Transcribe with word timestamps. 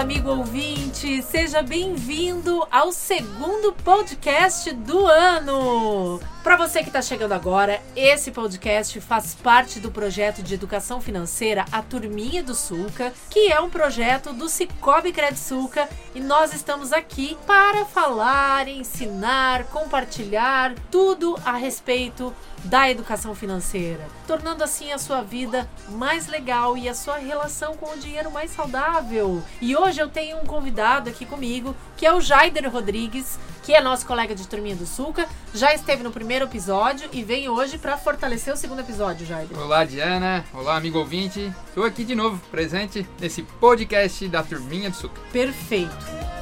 amigo 0.00 0.30
ouvinte, 0.30 1.22
seja 1.22 1.60
bem-vindo 1.62 2.66
ao 2.70 2.90
segundo 2.90 3.70
podcast 3.84 4.72
do 4.72 5.06
ano. 5.06 6.18
Para 6.42 6.56
você 6.56 6.82
que 6.82 6.88
está 6.88 7.02
chegando 7.02 7.32
agora, 7.32 7.82
esse 7.94 8.30
podcast 8.30 8.98
faz 9.02 9.34
parte 9.34 9.78
do 9.78 9.90
projeto 9.90 10.42
de 10.42 10.54
educação 10.54 10.98
financeira 10.98 11.66
A 11.70 11.82
Turminha 11.82 12.42
do 12.42 12.54
Sulca, 12.54 13.12
que 13.28 13.52
é 13.52 13.60
um 13.60 13.68
projeto 13.68 14.32
do 14.32 14.48
Cicobi 14.48 15.12
Sulca, 15.36 15.86
e 16.14 16.20
nós 16.20 16.54
estamos 16.54 16.94
aqui 16.94 17.36
para 17.46 17.84
falar, 17.84 18.68
ensinar, 18.68 19.64
compartilhar 19.64 20.74
tudo 20.90 21.38
a 21.44 21.56
respeito 21.56 22.34
da 22.64 22.90
educação 22.90 23.34
financeira, 23.34 24.06
tornando 24.26 24.64
assim 24.64 24.92
a 24.92 24.98
sua 24.98 25.20
vida 25.20 25.68
mais 25.90 26.26
legal 26.26 26.76
e 26.76 26.88
a 26.88 26.94
sua 26.94 27.18
relação 27.18 27.76
com 27.76 27.90
o 27.90 27.98
dinheiro 27.98 28.30
mais 28.30 28.50
saudável. 28.50 29.42
E 29.60 29.76
hoje 29.76 30.00
eu 30.00 30.08
tenho 30.08 30.38
um 30.38 30.46
convidado 30.46 31.10
aqui 31.10 31.26
comigo, 31.26 31.76
que 31.98 32.06
é 32.06 32.12
o 32.12 32.20
Jaider 32.20 32.70
Rodrigues, 32.70 33.38
que 33.70 33.74
é 33.76 33.80
nosso 33.80 34.04
colega 34.04 34.34
de 34.34 34.48
Turminha 34.48 34.74
do 34.74 34.84
Sulca, 34.84 35.28
já 35.54 35.72
esteve 35.72 36.02
no 36.02 36.10
primeiro 36.10 36.44
episódio 36.44 37.08
e 37.12 37.22
vem 37.22 37.48
hoje 37.48 37.78
para 37.78 37.96
fortalecer 37.96 38.52
o 38.52 38.56
segundo 38.56 38.80
episódio, 38.80 39.24
Jaider. 39.24 39.56
Olá, 39.56 39.84
Diana. 39.84 40.44
Olá, 40.52 40.76
amigo 40.76 40.98
ouvinte. 40.98 41.52
Estou 41.68 41.84
aqui 41.84 42.04
de 42.04 42.16
novo, 42.16 42.42
presente 42.50 43.06
nesse 43.20 43.44
podcast 43.44 44.26
da 44.26 44.42
Turminha 44.42 44.90
do 44.90 44.96
Sulca. 44.96 45.20
Perfeito. 45.32 46.39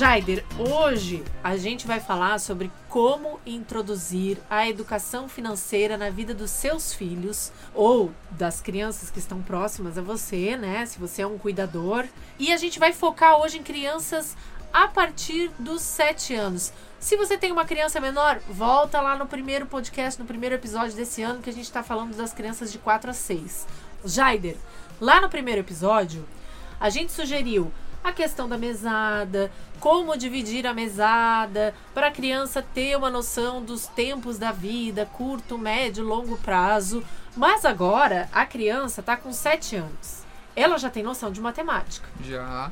Jaider, 0.00 0.42
hoje 0.58 1.22
a 1.44 1.58
gente 1.58 1.86
vai 1.86 2.00
falar 2.00 2.40
sobre 2.40 2.72
como 2.88 3.38
introduzir 3.44 4.38
a 4.48 4.66
educação 4.66 5.28
financeira 5.28 5.98
na 5.98 6.08
vida 6.08 6.32
dos 6.32 6.50
seus 6.50 6.94
filhos 6.94 7.52
ou 7.74 8.10
das 8.30 8.62
crianças 8.62 9.10
que 9.10 9.18
estão 9.18 9.42
próximas 9.42 9.98
a 9.98 10.00
você, 10.00 10.56
né? 10.56 10.86
Se 10.86 10.98
você 10.98 11.20
é 11.20 11.26
um 11.26 11.36
cuidador. 11.36 12.06
E 12.38 12.50
a 12.50 12.56
gente 12.56 12.78
vai 12.78 12.94
focar 12.94 13.42
hoje 13.42 13.58
em 13.58 13.62
crianças 13.62 14.34
a 14.72 14.88
partir 14.88 15.50
dos 15.58 15.82
7 15.82 16.34
anos. 16.34 16.72
Se 16.98 17.14
você 17.14 17.36
tem 17.36 17.52
uma 17.52 17.66
criança 17.66 18.00
menor, 18.00 18.40
volta 18.48 19.02
lá 19.02 19.18
no 19.18 19.26
primeiro 19.26 19.66
podcast, 19.66 20.18
no 20.18 20.26
primeiro 20.26 20.54
episódio 20.54 20.96
desse 20.96 21.20
ano, 21.20 21.42
que 21.42 21.50
a 21.50 21.52
gente 21.52 21.64
está 21.64 21.82
falando 21.82 22.16
das 22.16 22.32
crianças 22.32 22.72
de 22.72 22.78
4 22.78 23.10
a 23.10 23.12
6. 23.12 23.66
Jaider, 24.06 24.56
lá 24.98 25.20
no 25.20 25.28
primeiro 25.28 25.60
episódio, 25.60 26.26
a 26.80 26.88
gente 26.88 27.12
sugeriu 27.12 27.70
a 28.02 28.12
questão 28.12 28.48
da 28.48 28.56
mesada, 28.56 29.50
como 29.78 30.16
dividir 30.16 30.66
a 30.66 30.74
mesada, 30.74 31.74
para 31.94 32.08
a 32.08 32.10
criança 32.10 32.62
ter 32.62 32.96
uma 32.96 33.10
noção 33.10 33.62
dos 33.62 33.86
tempos 33.86 34.38
da 34.38 34.52
vida, 34.52 35.06
curto, 35.06 35.58
médio, 35.58 36.04
longo 36.04 36.36
prazo. 36.38 37.04
Mas 37.36 37.64
agora 37.64 38.28
a 38.32 38.44
criança 38.44 39.00
está 39.00 39.16
com 39.16 39.32
7 39.32 39.76
anos. 39.76 40.22
Ela 40.56 40.78
já 40.78 40.90
tem 40.90 41.02
noção 41.02 41.30
de 41.30 41.40
matemática. 41.40 42.08
Já. 42.22 42.70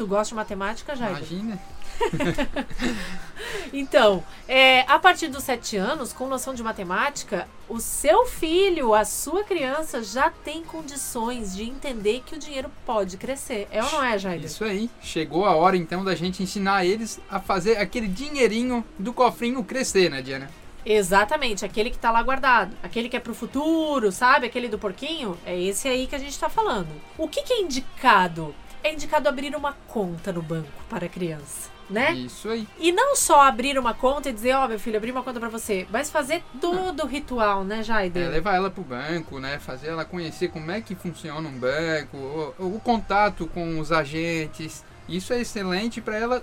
Tu 0.00 0.06
gosta 0.06 0.30
de 0.30 0.34
matemática, 0.34 0.96
já? 0.96 1.10
Imagina. 1.10 1.60
então, 3.70 4.24
é, 4.48 4.80
a 4.90 4.98
partir 4.98 5.28
dos 5.28 5.44
sete 5.44 5.76
anos, 5.76 6.10
com 6.10 6.26
noção 6.26 6.54
de 6.54 6.62
matemática, 6.62 7.46
o 7.68 7.78
seu 7.78 8.24
filho, 8.24 8.94
a 8.94 9.04
sua 9.04 9.44
criança, 9.44 10.02
já 10.02 10.30
tem 10.30 10.64
condições 10.64 11.54
de 11.54 11.64
entender 11.64 12.22
que 12.24 12.34
o 12.34 12.38
dinheiro 12.38 12.70
pode 12.86 13.18
crescer. 13.18 13.68
É 13.70 13.84
ou 13.84 13.92
não 13.92 14.02
é, 14.02 14.16
Jair? 14.16 14.42
Isso 14.42 14.64
aí. 14.64 14.88
Chegou 15.02 15.44
a 15.44 15.54
hora, 15.54 15.76
então, 15.76 16.02
da 16.02 16.14
gente 16.14 16.42
ensinar 16.42 16.86
eles 16.86 17.20
a 17.30 17.38
fazer 17.38 17.76
aquele 17.76 18.08
dinheirinho 18.08 18.82
do 18.98 19.12
cofrinho 19.12 19.62
crescer, 19.62 20.08
né, 20.08 20.22
Diana? 20.22 20.48
Exatamente, 20.82 21.62
aquele 21.62 21.90
que 21.90 21.98
tá 21.98 22.10
lá 22.10 22.22
guardado. 22.22 22.74
Aquele 22.82 23.10
que 23.10 23.18
é 23.18 23.20
pro 23.20 23.34
futuro, 23.34 24.10
sabe? 24.10 24.46
Aquele 24.46 24.66
do 24.66 24.78
porquinho. 24.78 25.36
É 25.44 25.60
esse 25.60 25.86
aí 25.88 26.06
que 26.06 26.14
a 26.14 26.18
gente 26.18 26.38
tá 26.38 26.48
falando. 26.48 26.88
O 27.18 27.28
que, 27.28 27.42
que 27.42 27.52
é 27.52 27.60
indicado? 27.60 28.54
É 28.82 28.92
indicado 28.92 29.28
abrir 29.28 29.54
uma 29.54 29.72
conta 29.88 30.32
no 30.32 30.42
banco 30.42 30.68
para 30.88 31.06
a 31.06 31.08
criança 31.08 31.70
né? 31.90 32.12
Isso 32.12 32.48
aí. 32.48 32.66
E 32.78 32.92
não 32.92 33.16
só 33.16 33.42
abrir 33.42 33.78
uma 33.78 33.92
conta 33.92 34.30
e 34.30 34.32
dizer, 34.32 34.54
ó, 34.54 34.64
oh, 34.64 34.68
meu 34.68 34.78
filho, 34.78 34.96
abri 34.96 35.10
uma 35.10 35.22
conta 35.22 35.40
para 35.40 35.48
você, 35.48 35.86
mas 35.90 36.10
fazer 36.10 36.42
todo 36.60 37.02
o 37.02 37.06
ritual, 37.06 37.64
né, 37.64 37.82
Jaider? 37.82 38.26
É, 38.26 38.28
levar 38.28 38.54
ela 38.54 38.70
pro 38.70 38.82
banco, 38.82 39.40
né? 39.40 39.58
Fazer 39.58 39.88
ela 39.88 40.04
conhecer 40.04 40.48
como 40.48 40.70
é 40.70 40.80
que 40.80 40.94
funciona 40.94 41.46
um 41.46 41.58
banco, 41.58 42.16
o, 42.16 42.76
o 42.76 42.80
contato 42.80 43.46
com 43.48 43.80
os 43.80 43.90
agentes. 43.90 44.84
Isso 45.08 45.32
é 45.32 45.40
excelente 45.40 46.00
para 46.00 46.16
ela 46.16 46.36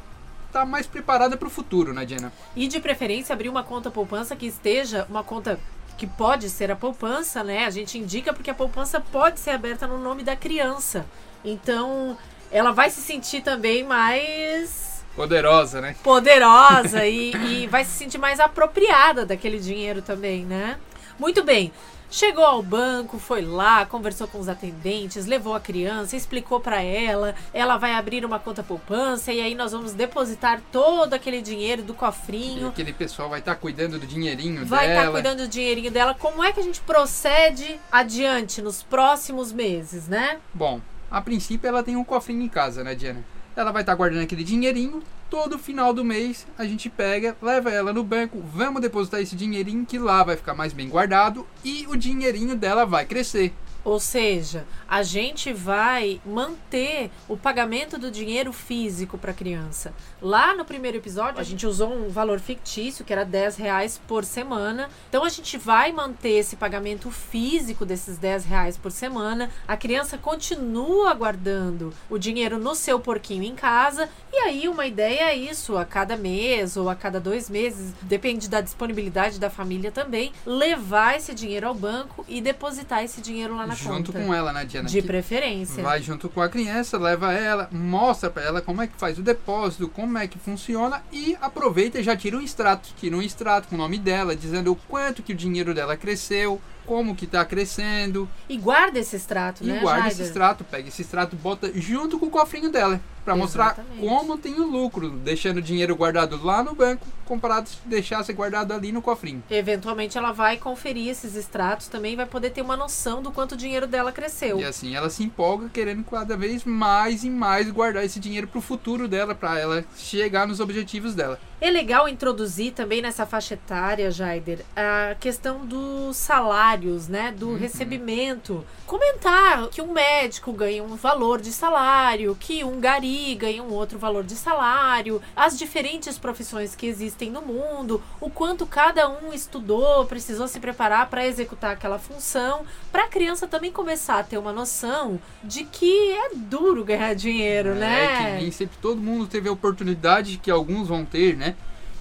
estar 0.47 0.59
tá 0.59 0.65
mais 0.65 0.85
preparada 0.85 1.37
para 1.37 1.47
o 1.47 1.51
futuro, 1.51 1.93
né, 1.93 2.05
Diana? 2.05 2.31
E 2.55 2.67
de 2.67 2.79
preferência 2.79 3.33
abrir 3.33 3.49
uma 3.49 3.63
conta 3.63 3.89
poupança 3.89 4.35
que 4.35 4.45
esteja 4.45 5.05
uma 5.09 5.23
conta 5.23 5.57
que 5.97 6.05
pode 6.05 6.49
ser 6.49 6.71
a 6.71 6.75
poupança, 6.75 7.43
né? 7.43 7.65
A 7.65 7.69
gente 7.69 7.97
indica 7.97 8.33
porque 8.33 8.51
a 8.51 8.53
poupança 8.53 9.01
pode 9.01 9.39
ser 9.39 9.49
aberta 9.51 9.87
no 9.87 9.97
nome 9.97 10.23
da 10.23 10.35
criança. 10.35 11.05
Então, 11.43 12.17
ela 12.51 12.71
vai 12.71 12.89
se 12.89 13.01
sentir 13.01 13.41
também 13.41 13.83
mais 13.83 14.87
Poderosa, 15.17 15.81
né? 15.81 15.95
Poderosa 16.03 17.03
e, 17.09 17.31
e 17.33 17.67
vai 17.67 17.83
se 17.83 17.91
sentir 17.91 18.19
mais 18.19 18.39
apropriada 18.39 19.25
daquele 19.25 19.59
dinheiro 19.59 19.99
também, 19.99 20.45
né? 20.45 20.77
Muito 21.17 21.43
bem. 21.43 21.73
Chegou 22.09 22.43
ao 22.43 22.63
banco, 22.63 23.19
foi 23.19 23.41
lá, 23.41 23.85
conversou 23.85 24.27
com 24.27 24.39
os 24.39 24.47
atendentes, 24.47 25.25
levou 25.25 25.53
a 25.53 25.59
criança, 25.59 26.15
explicou 26.15 26.59
para 26.59 26.81
ela, 26.81 27.35
ela 27.53 27.77
vai 27.77 27.93
abrir 27.93 28.23
uma 28.23 28.39
conta 28.39 28.63
poupança 28.63 29.33
e 29.33 29.41
aí 29.41 29.53
nós 29.53 29.71
vamos 29.71 29.93
depositar 29.93 30.61
todo 30.71 31.13
aquele 31.13 31.41
dinheiro 31.41 31.83
do 31.83 31.93
cofrinho. 31.93 32.67
E 32.67 32.69
aquele 32.69 32.93
pessoal 32.93 33.29
vai 33.29 33.39
estar 33.39 33.55
tá 33.55 33.59
cuidando 33.59 33.99
do 33.99 34.07
dinheirinho 34.07 34.65
vai 34.65 34.79
tá 34.79 34.85
dela. 34.85 34.95
Vai 34.95 34.97
estar 34.97 35.11
cuidando 35.11 35.47
do 35.47 35.51
dinheirinho 35.51 35.91
dela. 35.91 36.13
Como 36.13 36.43
é 36.43 36.53
que 36.53 36.59
a 36.59 36.63
gente 36.63 36.81
procede 36.81 37.79
adiante 37.91 38.61
nos 38.61 38.81
próximos 38.81 39.51
meses, 39.51 40.07
né? 40.07 40.39
Bom, 40.53 40.79
a 41.11 41.21
princípio 41.21 41.67
ela 41.67 41.83
tem 41.83 41.95
um 41.95 42.03
cofrinho 42.03 42.41
em 42.41 42.49
casa, 42.49 42.83
né, 42.83 42.95
Diana? 42.95 43.23
ela 43.61 43.71
vai 43.71 43.81
estar 43.81 43.93
tá 43.93 43.97
guardando 43.97 44.23
aquele 44.23 44.43
dinheirinho. 44.43 45.01
Todo 45.29 45.59
final 45.59 45.93
do 45.93 46.05
mês 46.05 46.47
a 46.57 46.63
gente 46.63 46.89
pega, 46.89 47.35
leva 47.41 47.69
ela 47.69 47.91
no 47.91 48.03
banco, 48.03 48.41
vamos 48.41 48.81
depositar 48.81 49.19
esse 49.19 49.35
dinheirinho 49.35 49.85
que 49.85 49.99
lá 49.99 50.23
vai 50.23 50.37
ficar 50.37 50.53
mais 50.53 50.71
bem 50.71 50.87
guardado 50.87 51.45
e 51.65 51.85
o 51.87 51.97
dinheirinho 51.97 52.55
dela 52.55 52.85
vai 52.85 53.05
crescer. 53.05 53.53
Ou 53.87 54.01
seja, 54.01 54.65
a 54.85 55.01
gente 55.01 55.53
vai 55.53 56.19
manter 56.25 57.09
o 57.25 57.37
pagamento 57.37 57.97
do 57.97 58.11
dinheiro 58.11 58.51
físico 58.51 59.17
para 59.17 59.31
a 59.31 59.33
criança. 59.33 59.93
Lá 60.21 60.53
no 60.53 60.65
primeiro 60.65 60.97
episódio, 60.97 61.39
a 61.39 61.43
gente 61.43 61.65
usou 61.65 61.93
um 61.93 62.09
valor 62.09 62.37
fictício, 62.41 63.05
que 63.05 63.13
era 63.13 63.23
10 63.23 63.55
reais 63.55 63.97
por 64.05 64.25
semana. 64.25 64.89
Então, 65.07 65.23
a 65.23 65.29
gente 65.29 65.57
vai 65.57 65.93
manter 65.93 66.31
esse 66.31 66.57
pagamento 66.57 67.09
físico 67.09 67.85
desses 67.85 68.17
10 68.17 68.43
reais 68.43 68.75
por 68.75 68.91
semana. 68.91 69.49
A 69.65 69.77
criança 69.77 70.17
continua 70.17 71.13
guardando 71.13 71.93
o 72.09 72.17
dinheiro 72.17 72.57
no 72.57 72.75
seu 72.75 72.99
porquinho 72.99 73.43
em 73.43 73.55
casa. 73.55 74.09
E 74.33 74.35
aí, 74.39 74.67
uma 74.67 74.85
ideia 74.85 75.31
é 75.31 75.35
isso, 75.37 75.77
a 75.77 75.85
cada 75.85 76.17
mês 76.17 76.75
ou 76.75 76.89
a 76.89 76.95
cada 76.95 77.21
dois 77.21 77.49
meses, 77.49 77.93
depende 78.01 78.49
da 78.49 78.59
disponibilidade 78.59 79.39
da 79.39 79.49
família 79.49 79.93
também, 79.93 80.33
levar 80.45 81.15
esse 81.15 81.33
dinheiro 81.33 81.69
ao 81.69 81.73
banco 81.73 82.25
e 82.27 82.41
depositar 82.41 83.01
esse 83.01 83.21
dinheiro 83.21 83.55
lá 83.55 83.65
na 83.65 83.76
junto 83.77 84.11
conta. 84.11 84.25
com 84.25 84.33
ela, 84.33 84.51
né, 84.51 84.65
Diana? 84.65 84.89
De 84.89 85.01
preferência. 85.01 85.83
Vai 85.83 86.01
junto 86.01 86.29
com 86.29 86.41
a 86.41 86.49
criança, 86.49 86.97
leva 86.97 87.33
ela, 87.33 87.69
mostra 87.71 88.29
para 88.29 88.43
ela 88.43 88.61
como 88.61 88.81
é 88.81 88.87
que 88.87 88.97
faz 88.97 89.17
o 89.17 89.21
depósito, 89.21 89.87
como 89.87 90.17
é 90.17 90.27
que 90.27 90.39
funciona 90.39 91.03
e 91.11 91.37
aproveita 91.41 91.99
e 91.99 92.03
já 92.03 92.15
tira 92.15 92.37
um 92.37 92.41
extrato. 92.41 92.89
Tira 92.97 93.15
um 93.15 93.21
extrato 93.21 93.67
com 93.67 93.75
o 93.75 93.77
nome 93.77 93.97
dela, 93.97 94.35
dizendo 94.35 94.71
o 94.71 94.75
quanto 94.75 95.23
que 95.23 95.33
o 95.33 95.35
dinheiro 95.35 95.73
dela 95.73 95.95
cresceu, 95.95 96.61
como 96.85 97.15
que 97.15 97.25
está 97.25 97.43
crescendo. 97.45 98.27
E 98.49 98.57
guarda 98.57 98.99
esse 98.99 99.15
extrato, 99.15 99.63
e 99.63 99.67
né? 99.67 99.77
E 99.77 99.79
guarda 99.81 100.07
esse 100.07 100.21
extrato, 100.21 100.63
pega 100.63 100.87
esse 100.87 101.01
extrato, 101.01 101.35
bota 101.35 101.71
junto 101.75 102.17
com 102.17 102.27
o 102.27 102.31
cofrinho 102.31 102.71
dela 102.71 102.99
para 103.27 103.35
mostrar 103.35 103.75
como 103.99 104.37
tem 104.37 104.53
o 104.53 104.65
lucro, 104.65 105.09
deixando 105.09 105.57
o 105.57 105.61
dinheiro 105.61 105.93
guardado 105.97 106.41
lá 106.41 106.63
no 106.63 106.73
banco, 106.73 107.05
comparado 107.25 107.67
se 107.67 107.75
deixasse 107.83 108.31
guardado 108.31 108.71
ali 108.71 108.89
no 108.93 109.01
cofrinho. 109.01 109.43
Eventualmente 109.49 110.17
ela 110.17 110.31
vai 110.31 110.55
conferir 110.55 111.09
esses 111.09 111.35
extratos 111.35 111.89
também 111.89 112.15
vai 112.15 112.25
poder 112.25 112.51
ter 112.51 112.61
uma 112.61 112.77
noção 112.77 113.21
do 113.21 113.29
quanto 113.29 113.51
o 113.51 113.57
dinheiro 113.57 113.85
dela 113.85 114.13
cresceu. 114.13 114.61
E 114.61 114.63
assim 114.63 114.95
ela 114.95 115.09
se 115.09 115.25
empolga 115.25 115.67
querendo 115.67 116.05
cada 116.05 116.37
vez 116.37 116.63
mais 116.63 117.25
e 117.25 117.29
mais 117.29 117.69
guardar 117.69 118.05
esse 118.05 118.17
dinheiro 118.17 118.47
para 118.47 118.59
o 118.59 118.61
futuro 118.61 119.09
dela, 119.09 119.35
para 119.35 119.59
ela 119.59 119.83
chegar 119.97 120.47
nos 120.47 120.61
objetivos 120.61 121.13
dela. 121.13 121.37
É 121.59 121.71
legal 121.71 122.07
introduzir 122.07 122.71
também 122.73 123.01
nessa 123.01 123.25
faixa 123.25 123.55
etária, 123.55 124.11
Jaider, 124.11 124.63
a 124.75 125.15
questão 125.15 125.65
dos 125.65 126.15
salários, 126.15 127.07
né? 127.07 127.31
Do 127.31 127.49
uhum. 127.49 127.57
recebimento. 127.57 128.63
Comentar 128.85 129.67
que 129.69 129.81
um 129.81 129.91
médico 129.91 130.53
ganha 130.53 130.83
um 130.83 130.95
valor 130.95 131.41
de 131.41 131.51
salário, 131.51 132.37
que 132.39 132.63
um 132.63 132.79
gari 132.79 133.33
ganha 133.35 133.63
um 133.63 133.73
outro 133.73 133.97
valor 133.97 134.23
de 134.23 134.35
salário, 134.35 135.21
as 135.35 135.57
diferentes 135.57 136.17
profissões 136.17 136.75
que 136.75 136.85
existem 136.85 137.31
no 137.31 137.41
mundo, 137.41 138.01
o 138.21 138.29
quanto 138.29 138.65
cada 138.65 139.09
um 139.09 139.33
estudou, 139.33 140.05
precisou 140.05 140.47
se 140.47 140.59
preparar 140.59 141.09
para 141.09 141.25
executar 141.25 141.71
aquela 141.71 141.97
função, 141.97 142.65
para 142.91 143.05
a 143.05 143.07
criança 143.07 143.47
também 143.47 143.71
começar 143.71 144.19
a 144.19 144.23
ter 144.23 144.37
uma 144.37 144.53
noção 144.53 145.19
de 145.43 145.63
que 145.63 146.11
é 146.11 146.29
duro 146.35 146.85
ganhar 146.85 147.13
dinheiro, 147.15 147.69
é, 147.69 147.75
né? 147.75 148.05
É 148.05 148.37
que 148.37 148.43
nem 148.43 148.51
sempre 148.51 148.77
todo 148.79 149.01
mundo 149.01 149.27
teve 149.27 149.49
a 149.49 149.51
oportunidade 149.51 150.37
que 150.37 150.51
alguns 150.51 150.87
vão 150.87 151.03
ter, 151.03 151.35
né? 151.35 151.46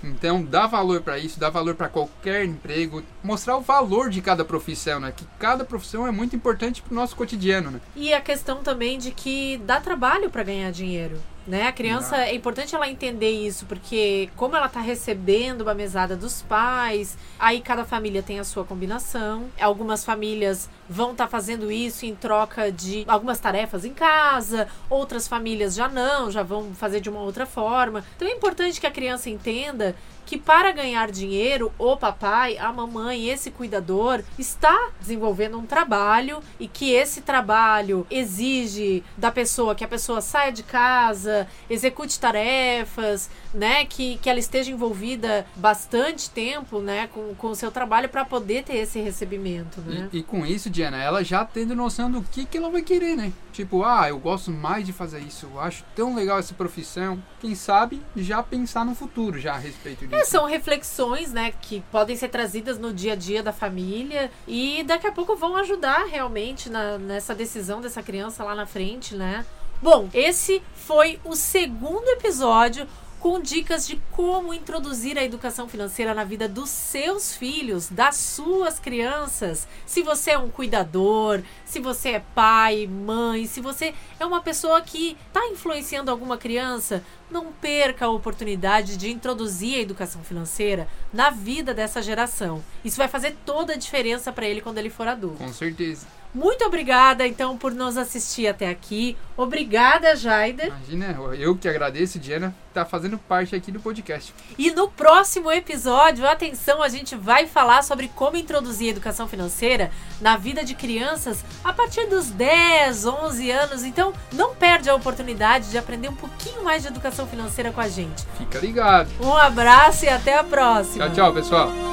Então, 0.09 0.45
dá 0.45 0.67
valor 0.67 1.03
para 1.03 1.19
isso, 1.19 1.39
dá 1.39 1.51
valor 1.51 1.75
para 1.75 1.89
qualquer 1.89 2.45
emprego, 2.45 3.03
mostrar 3.23 3.57
o 3.57 3.61
valor 3.61 4.11
de 4.11 4.21
cada 4.21 4.45
profissão, 4.45 5.01
né? 5.01 5.13
Que 5.15 5.25
cada 5.39 5.65
profissão 5.65 6.07
é 6.07 6.11
muito 6.11 6.37
importante 6.37 6.83
pro 6.83 6.95
nosso 6.95 7.17
cotidiano, 7.17 7.71
né? 7.71 7.81
E 7.95 8.13
a 8.15 8.21
questão 8.21 8.63
também 8.63 8.99
de 8.99 9.11
que 9.11 9.59
dá 9.65 9.81
trabalho 9.81 10.31
para 10.31 10.43
ganhar 10.43 10.71
dinheiro. 10.71 11.19
Né? 11.47 11.69
A 11.69 11.73
criança, 11.73 12.17
é 12.17 12.35
importante 12.35 12.75
ela 12.75 12.89
entender 12.89 13.31
isso, 13.31 13.67
porque 13.67 14.29
como 14.35 14.57
ela 14.57 14.67
está 14.67 14.81
recebendo 14.81 15.61
uma 15.61 15.75
mesada 15.75 16.17
dos 16.17 16.43
pais, 16.43 17.17
aí 17.39 17.61
cada 17.61 17.85
família 17.85 18.21
tem 18.21 18.41
a 18.41 18.45
sua 18.45 18.65
combinação. 18.65 19.45
Algumas 19.61 20.05
famílias 20.05 20.69
vão 20.89 21.13
estar 21.13 21.27
tá 21.27 21.31
fazendo 21.31 21.71
isso 21.71 22.05
em 22.05 22.17
troca 22.17 22.73
de 22.73 23.05
algumas 23.07 23.39
tarefas 23.39 23.85
em 23.85 23.95
casa, 23.95 24.67
outras 24.91 25.29
famílias 25.29 25.77
já 25.77 25.89
não, 25.89 26.33
já 26.33 26.43
vão 26.43 26.75
fazer 26.75 27.01
de 27.01 27.09
uma 27.09 27.21
outra 27.21 27.47
forma. 27.47 28.05
Então 28.17 28.27
é 28.27 28.33
importante 28.33 28.81
que 28.81 28.87
a 28.87 28.91
criança 28.91 29.31
entenda 29.31 29.95
que 30.27 30.37
para 30.37 30.73
ganhar 30.73 31.11
dinheiro, 31.11 31.73
o 31.79 31.97
papai, 31.97 32.59
a 32.59 32.73
mamãe, 32.73 33.31
esse 33.31 33.51
cuidador 33.51 34.23
está 34.37 34.91
desenvolvendo 35.01 35.57
um 35.57 35.65
trabalho 35.65 36.41
e 36.59 36.67
que 36.67 36.93
esse 36.93 37.21
trabalho 37.21 38.05
exige 38.11 39.05
da 39.17 39.31
pessoa 39.31 39.75
que 39.75 39.85
a 39.85 39.89
pessoa 39.89 40.21
saia 40.21 40.51
de 40.51 40.65
casa, 40.65 41.47
execute 41.71 42.19
tarefas, 42.19 43.31
né, 43.55 43.85
que, 43.85 44.19
que 44.19 44.29
ela 44.29 44.41
esteja 44.41 44.71
envolvida 44.71 45.47
bastante 45.55 46.29
tempo, 46.29 46.81
né, 46.81 47.07
com, 47.07 47.35
com 47.37 47.49
o 47.49 47.55
seu 47.55 47.71
trabalho 47.71 48.09
para 48.09 48.25
poder 48.25 48.65
ter 48.65 48.77
esse 48.77 49.01
recebimento, 49.01 49.81
né? 49.81 50.09
E, 50.13 50.19
e, 50.19 50.23
com 50.23 50.45
isso, 50.45 50.69
Diana, 50.69 51.01
ela 51.01 51.23
já 51.23 51.45
tendo 51.45 51.75
noção 51.75 52.11
do 52.11 52.23
que, 52.23 52.45
que 52.45 52.59
ela 52.59 52.69
vai 52.69 52.83
querer, 52.83 53.17
né? 53.17 53.33
Tipo, 53.53 53.85
ah, 53.85 54.09
eu 54.09 54.19
gosto 54.19 54.51
mais 54.51 54.85
de 54.85 54.93
fazer 54.93 55.21
isso, 55.21 55.49
eu 55.55 55.61
acho 55.61 55.85
tão 55.95 56.15
legal 56.15 56.39
essa 56.39 56.53
profissão. 56.53 57.23
Quem 57.41 57.55
sabe 57.55 58.03
já 58.17 58.43
pensar 58.43 58.85
no 58.85 58.95
futuro 58.95 59.39
já 59.39 59.55
a 59.55 59.59
respeito 59.59 60.07
disso. 60.07 60.16
É, 60.17 60.25
são 60.25 60.47
reflexões, 60.47 61.33
né, 61.33 61.53
que 61.61 61.81
podem 61.93 62.17
ser 62.17 62.29
trazidas 62.29 62.79
no 62.79 62.93
dia 62.93 63.13
a 63.13 63.17
dia 63.17 63.43
da 63.43 63.53
família 63.53 64.31
e 64.47 64.83
daqui 64.85 65.07
a 65.07 65.13
pouco 65.13 65.37
vão 65.37 65.57
ajudar 65.57 66.07
realmente 66.07 66.71
na, 66.71 66.99
nessa 66.99 67.35
decisão 67.35 67.81
dessa 67.81 68.03
criança 68.03 68.43
lá 68.43 68.55
na 68.55 68.67
frente, 68.67 69.15
né? 69.15 69.45
Bom, 69.83 70.09
esse 70.15 70.63
foi 70.75 71.21
o 71.25 71.37
segundo 71.37 72.09
episódio 72.09 72.87
com 73.27 73.41
dicas 73.41 73.87
de 73.87 74.01
como 74.13 74.55
introduzir 74.55 75.19
a 75.19 75.25
educação 75.25 75.69
financeira 75.69 76.15
na 76.15 76.23
vida 76.23 76.49
dos 76.49 76.71
seus 76.71 77.35
filhos, 77.35 77.89
das 77.89 78.17
suas 78.17 78.79
crianças. 78.79 79.67
Se 79.85 80.03
você 80.03 80.33
é 80.33 80.39
um 80.39 80.49
cuidador, 80.49 81.43
se 81.65 81.81
você 81.81 82.11
é 82.11 82.25
pai, 82.35 82.87
mãe, 82.87 83.47
se 83.47 83.61
você 83.61 83.95
é 84.21 84.25
uma 84.25 84.41
pessoa 84.41 84.81
que 84.81 85.17
está 85.27 85.45
influenciando 85.49 86.11
alguma 86.11 86.39
criança, 86.39 87.03
não 87.31 87.53
perca 87.53 88.07
a 88.07 88.11
oportunidade 88.11 88.97
de 88.97 89.11
introduzir 89.11 89.77
a 89.77 89.83
educação 89.83 90.23
financeira 90.23 90.89
na 91.13 91.31
vida 91.31 91.75
dessa 91.75 92.01
geração. 92.03 92.63
Isso 92.85 92.97
vai 92.97 93.09
fazer 93.09 93.37
toda 93.45 93.75
a 93.75 93.77
diferença 93.77 94.33
para 94.33 94.47
ele 94.47 94.61
quando 94.61 94.79
ele 94.79 94.91
for 94.91 95.09
adulto. 95.09 95.39
Com 95.39 95.53
certeza. 95.53 96.07
Muito 96.37 96.67
obrigada, 96.67 97.27
então, 97.27 97.57
por 97.57 97.73
nos 97.73 97.97
assistir 97.97 98.47
até 98.47 98.69
aqui. 98.69 99.17
Obrigada, 99.39 100.15
Jaider. 100.15 100.67
Imagina, 100.67 101.19
eu 101.39 101.57
que 101.57 101.67
agradeço, 101.67 102.19
Diana, 102.19 102.55
tá 102.75 102.85
fazendo 102.85 103.17
parte 103.17 103.57
aqui 103.57 103.73
do 103.73 103.81
podcast. 103.81 104.35
E 104.59 104.71
no 104.71 104.87
próximo 104.87 105.51
episódio, 105.51 106.29
atenção, 106.29 106.83
a 106.83 106.91
gente 106.91 107.17
vai 107.17 107.47
falar 107.47 107.83
sobre 107.83 108.09
como 108.09 108.37
introduzir 108.37 108.89
a 108.89 108.91
educação 108.91 109.27
financeira 109.27 109.91
na 110.21 110.37
vida 110.37 110.63
de 110.63 110.75
crianças 110.75 111.43
a 111.65 111.73
partir 111.73 112.07
dos 112.07 112.29
10, 112.29 113.07
11 113.07 113.51
anos. 113.51 113.83
Então, 113.83 114.13
não 114.31 114.55
perde 114.55 114.91
a 114.91 114.95
oportunidade 114.95 115.71
de 115.71 115.79
aprender 115.79 116.11
um 116.11 116.17
pouquinho 116.17 116.63
mais 116.63 116.83
de 116.83 116.89
educação 117.17 117.27
financeira 117.27 117.73
com 117.73 117.81
a 117.81 117.89
gente. 117.89 118.25
Fica 118.37 118.59
ligado. 118.59 119.09
Um 119.21 119.35
abraço 119.35 120.05
e 120.05 120.09
até 120.09 120.39
a 120.39 120.45
próxima. 120.45 121.07
Tchau, 121.07 121.15
tchau, 121.15 121.33
pessoal. 121.33 121.86